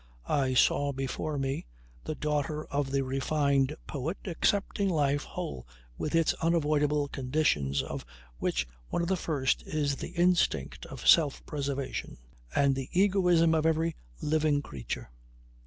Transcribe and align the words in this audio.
I 0.25 0.55
saw 0.55 0.91
before 0.91 1.37
me 1.37 1.67
the 2.05 2.15
daughter 2.15 2.65
of 2.65 2.89
the 2.89 3.03
refined 3.03 3.75
poet 3.85 4.17
accepting 4.25 4.89
life 4.89 5.23
whole 5.25 5.67
with 5.95 6.15
its 6.15 6.33
unavoidable 6.41 7.07
conditions 7.07 7.83
of 7.83 8.03
which 8.39 8.67
one 8.89 9.03
of 9.03 9.07
the 9.07 9.15
first 9.15 9.61
is 9.61 9.97
the 9.97 10.13
instinct 10.17 10.87
of 10.87 11.07
self 11.07 11.45
preservation 11.45 12.17
and 12.55 12.73
the 12.73 12.89
egoism 12.93 13.53
of 13.53 13.67
every 13.67 13.95
living 14.19 14.63
creature. 14.63 15.11